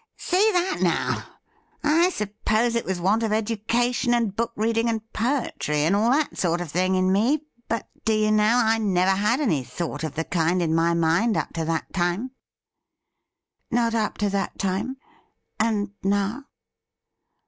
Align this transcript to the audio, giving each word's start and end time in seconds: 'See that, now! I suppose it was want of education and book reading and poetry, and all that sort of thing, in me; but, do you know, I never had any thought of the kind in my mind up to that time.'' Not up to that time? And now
'See 0.31 0.49
that, 0.53 0.79
now! 0.81 1.25
I 1.83 2.09
suppose 2.09 2.73
it 2.73 2.85
was 2.85 2.99
want 2.99 3.21
of 3.21 3.31
education 3.31 4.15
and 4.15 4.35
book 4.35 4.51
reading 4.55 4.89
and 4.89 4.99
poetry, 5.13 5.81
and 5.85 5.95
all 5.95 6.09
that 6.09 6.39
sort 6.39 6.59
of 6.59 6.71
thing, 6.71 6.95
in 6.95 7.11
me; 7.11 7.43
but, 7.69 7.87
do 8.03 8.13
you 8.13 8.31
know, 8.31 8.43
I 8.65 8.79
never 8.79 9.11
had 9.11 9.39
any 9.39 9.63
thought 9.63 10.03
of 10.03 10.15
the 10.15 10.23
kind 10.23 10.59
in 10.59 10.73
my 10.73 10.95
mind 10.95 11.37
up 11.37 11.53
to 11.53 11.65
that 11.65 11.93
time.'' 11.93 12.31
Not 13.69 13.93
up 13.93 14.17
to 14.17 14.29
that 14.31 14.57
time? 14.57 14.97
And 15.59 15.91
now 16.01 16.45